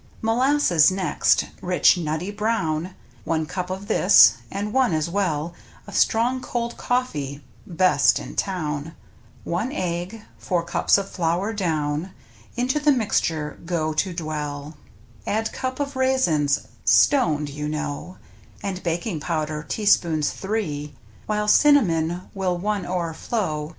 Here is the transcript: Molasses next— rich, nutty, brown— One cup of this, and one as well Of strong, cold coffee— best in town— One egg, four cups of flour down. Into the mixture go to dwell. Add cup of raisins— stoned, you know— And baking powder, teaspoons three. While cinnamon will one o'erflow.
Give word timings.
Molasses 0.19 0.89
next— 0.89 1.45
rich, 1.61 1.95
nutty, 1.95 2.31
brown— 2.31 2.95
One 3.33 3.45
cup 3.45 3.69
of 3.69 3.87
this, 3.87 4.33
and 4.51 4.73
one 4.73 4.93
as 4.93 5.11
well 5.11 5.53
Of 5.85 5.95
strong, 5.95 6.41
cold 6.41 6.75
coffee— 6.75 7.43
best 7.67 8.17
in 8.17 8.35
town— 8.35 8.95
One 9.43 9.71
egg, 9.71 10.23
four 10.39 10.63
cups 10.63 10.97
of 10.97 11.07
flour 11.07 11.53
down. 11.53 12.13
Into 12.55 12.79
the 12.79 12.91
mixture 12.91 13.59
go 13.63 13.93
to 13.93 14.11
dwell. 14.11 14.75
Add 15.27 15.53
cup 15.53 15.79
of 15.79 15.95
raisins— 15.95 16.61
stoned, 16.83 17.49
you 17.51 17.69
know— 17.69 18.17
And 18.63 18.81
baking 18.81 19.19
powder, 19.19 19.61
teaspoons 19.69 20.31
three. 20.31 20.95
While 21.27 21.47
cinnamon 21.47 22.23
will 22.33 22.57
one 22.57 22.87
o'erflow. 22.87 23.69